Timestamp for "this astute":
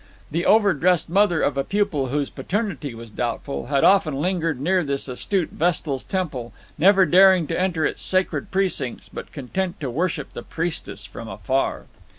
4.83-5.49